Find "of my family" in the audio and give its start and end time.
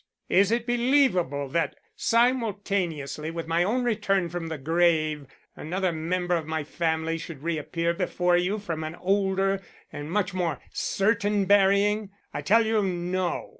6.35-7.19